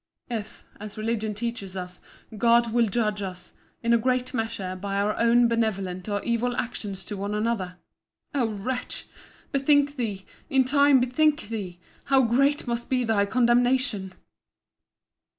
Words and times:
If, 0.31 0.63
as 0.79 0.97
religion 0.97 1.35
teaches 1.35 1.75
us, 1.75 1.99
God 2.35 2.73
will 2.73 2.87
judge 2.87 3.21
us, 3.21 3.53
in 3.83 3.93
a 3.93 3.99
great 3.99 4.33
measure, 4.33 4.75
by 4.75 4.95
our 4.95 5.13
benevolent 5.47 6.09
or 6.09 6.23
evil 6.23 6.57
actions 6.57 7.05
to 7.05 7.15
one 7.17 7.35
another—O 7.35 8.47
wretch! 8.47 9.05
bethink 9.51 9.97
thee, 9.97 10.25
in 10.49 10.63
time 10.65 10.99
bethink 11.01 11.49
thee, 11.49 11.77
how 12.05 12.23
great 12.23 12.65
must 12.65 12.89
be 12.89 13.03
thy 13.03 13.27
condemnation! 13.27 14.13